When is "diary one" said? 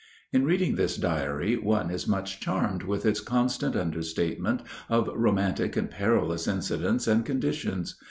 0.97-1.91